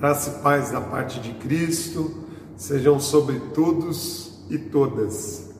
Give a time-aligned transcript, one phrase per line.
[0.00, 2.24] Graça e paz da parte de Cristo
[2.56, 5.52] sejam sobre todos e todas.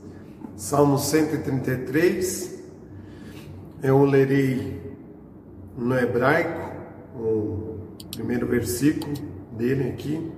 [0.56, 2.58] Salmo 133,
[3.82, 4.96] eu lerei
[5.76, 6.72] no hebraico,
[7.14, 7.80] o
[8.16, 9.12] primeiro versículo
[9.52, 10.32] dele aqui,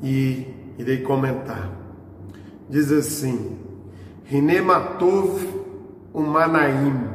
[0.00, 0.46] e
[0.78, 1.68] irei comentar.
[2.70, 3.58] Diz assim:
[4.22, 5.44] Rinematov
[6.14, 7.08] umanaim,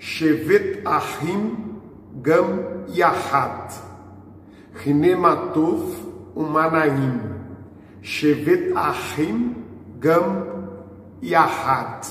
[0.00, 1.78] shevet ahim
[2.20, 3.83] gam yahat.
[4.84, 5.96] Rinematov
[6.36, 7.18] Umanaim,
[8.02, 9.56] Shevet Achim
[9.98, 10.46] Gam
[11.22, 12.06] Yahat.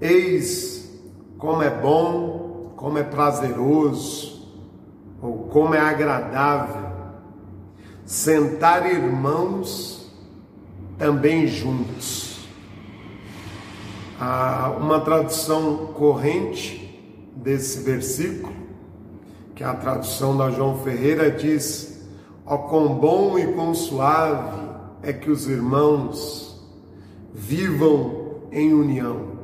[0.00, 0.88] Eis
[1.36, 4.56] como é bom, como é prazeroso,
[5.20, 6.86] ou como é agradável
[8.04, 10.08] sentar irmãos
[10.96, 12.46] também juntos.
[14.20, 18.65] Há uma tradução corrente desse versículo
[19.56, 22.06] que a tradução da João Ferreira diz:
[22.44, 24.68] Ó oh, quão bom e quão suave
[25.02, 26.62] é que os irmãos
[27.32, 29.34] vivam em união.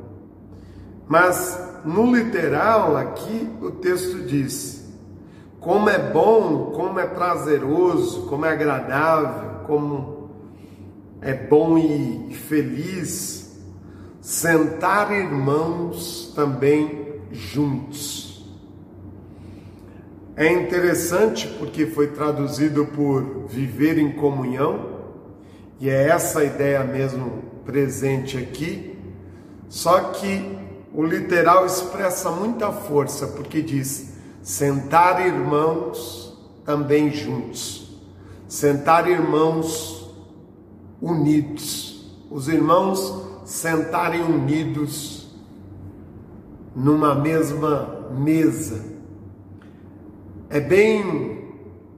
[1.07, 4.87] Mas no literal aqui o texto diz:
[5.59, 10.29] como é bom, como é prazeroso, como é agradável, como
[11.21, 13.59] é bom e feliz
[14.21, 18.22] sentar irmãos também juntos.
[20.35, 24.93] É interessante porque foi traduzido por viver em comunhão,
[25.79, 28.97] e é essa a ideia mesmo presente aqui,
[29.69, 30.57] só que
[30.91, 38.01] o literal expressa muita força, porque diz sentar irmãos também juntos,
[38.47, 40.15] sentar irmãos
[40.99, 45.31] unidos, os irmãos sentarem unidos
[46.75, 48.92] numa mesma mesa
[50.53, 51.49] é bem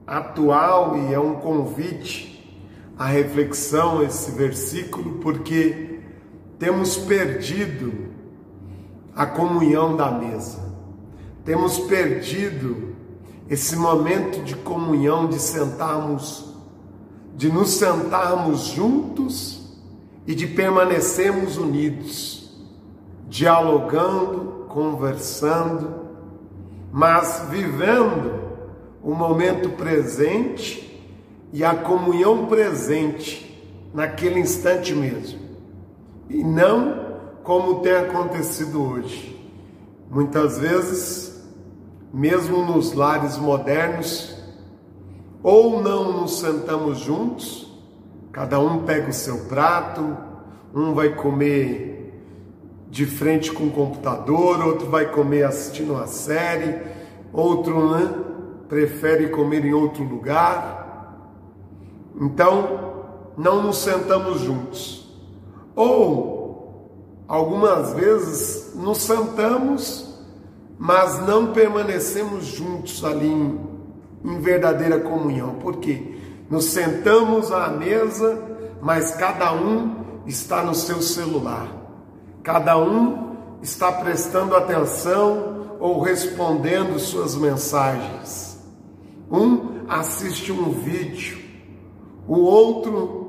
[0.06, 2.58] atual e é um convite
[2.98, 6.00] à reflexão esse versículo, porque
[6.58, 7.92] temos perdido
[9.14, 10.58] a comunhão da mesa,
[11.44, 12.94] temos perdido
[13.46, 16.54] esse momento de comunhão, de sentarmos,
[17.36, 19.76] de nos sentarmos juntos
[20.26, 22.56] e de permanecermos unidos,
[23.28, 26.06] dialogando, conversando,
[26.90, 28.45] mas vivendo
[29.06, 31.00] o momento presente
[31.52, 33.56] e a comunhão presente
[33.94, 35.38] naquele instante mesmo.
[36.28, 37.06] E não
[37.44, 39.40] como tem acontecido hoje.
[40.10, 41.40] Muitas vezes,
[42.12, 44.36] mesmo nos lares modernos,
[45.40, 47.72] ou não nos sentamos juntos,
[48.32, 50.16] cada um pega o seu prato,
[50.74, 52.12] um vai comer
[52.90, 56.80] de frente com o computador, outro vai comer assistindo uma série,
[57.32, 58.25] outro né,
[58.68, 61.20] prefere comer em outro lugar.
[62.20, 62.96] Então,
[63.36, 65.06] não nos sentamos juntos.
[65.74, 66.90] Ou,
[67.28, 70.18] algumas vezes, nos sentamos,
[70.78, 73.60] mas não permanecemos juntos ali em,
[74.24, 75.54] em verdadeira comunhão.
[75.56, 76.16] Por quê?
[76.48, 78.42] Nos sentamos à mesa,
[78.80, 81.68] mas cada um está no seu celular.
[82.42, 88.55] Cada um está prestando atenção ou respondendo suas mensagens.
[89.30, 91.38] Um assiste um vídeo,
[92.28, 93.26] o outro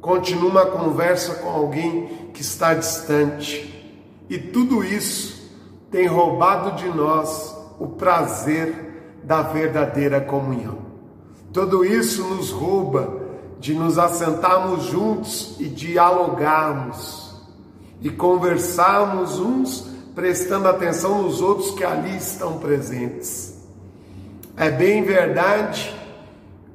[0.00, 3.68] continua uma conversa com alguém que está distante.
[4.28, 5.50] E tudo isso
[5.90, 10.78] tem roubado de nós o prazer da verdadeira comunhão.
[11.52, 13.20] Tudo isso nos rouba
[13.58, 17.34] de nos assentarmos juntos e dialogarmos
[18.00, 23.59] e conversarmos uns prestando atenção nos outros que ali estão presentes.
[24.60, 25.98] É bem verdade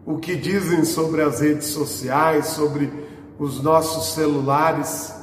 [0.07, 2.91] o que dizem sobre as redes sociais, sobre
[3.37, 5.13] os nossos celulares,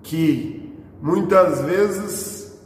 [0.00, 2.56] que muitas vezes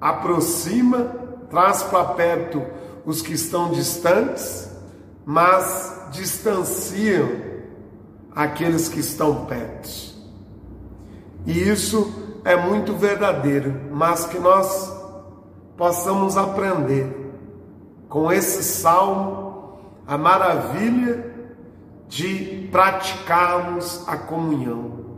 [0.00, 1.14] aproxima,
[1.50, 2.62] traz para perto
[3.04, 4.70] os que estão distantes,
[5.26, 7.28] mas distanciam
[8.34, 10.14] aqueles que estão perto.
[11.44, 14.90] E isso é muito verdadeiro, mas que nós
[15.76, 17.20] possamos aprender
[18.12, 21.34] com esse salmo a maravilha
[22.08, 25.16] de praticarmos a comunhão,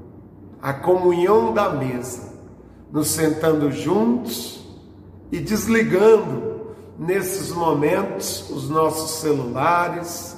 [0.63, 2.35] a comunhão da mesa,
[2.93, 4.65] nos sentando juntos
[5.33, 10.37] e desligando nesses momentos os nossos celulares,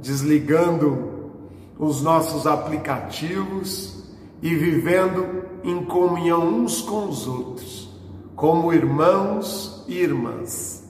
[0.00, 1.30] desligando
[1.78, 4.02] os nossos aplicativos
[4.42, 7.96] e vivendo em comunhão uns com os outros,
[8.34, 10.85] como irmãos e irmãs.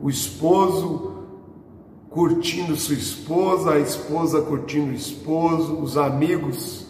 [0.00, 1.24] O esposo
[2.08, 6.86] curtindo sua esposa, a esposa curtindo o esposo, os amigos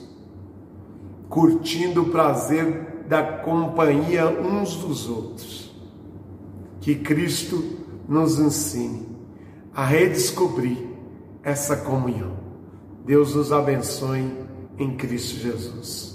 [1.28, 5.75] curtindo o prazer da companhia uns dos outros.
[6.81, 7.62] Que Cristo
[8.08, 9.06] nos ensine
[9.75, 10.78] a redescobrir
[11.43, 12.37] essa comunhão.
[13.05, 14.32] Deus nos abençoe
[14.78, 16.08] em Cristo Jesus.